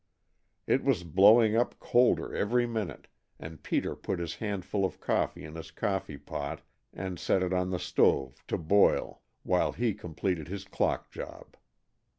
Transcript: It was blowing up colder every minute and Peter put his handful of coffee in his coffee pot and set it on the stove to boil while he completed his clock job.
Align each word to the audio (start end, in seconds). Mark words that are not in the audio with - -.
It 0.65 0.83
was 0.83 1.03
blowing 1.03 1.55
up 1.55 1.77
colder 1.79 2.35
every 2.35 2.65
minute 2.65 3.05
and 3.37 3.61
Peter 3.61 3.95
put 3.95 4.17
his 4.17 4.37
handful 4.37 4.83
of 4.83 4.99
coffee 4.99 5.43
in 5.43 5.53
his 5.53 5.69
coffee 5.69 6.17
pot 6.17 6.61
and 6.91 7.19
set 7.19 7.43
it 7.43 7.53
on 7.53 7.69
the 7.69 7.77
stove 7.77 8.43
to 8.47 8.57
boil 8.57 9.21
while 9.43 9.73
he 9.73 9.93
completed 9.93 10.47
his 10.47 10.63
clock 10.63 11.11
job. 11.11 11.55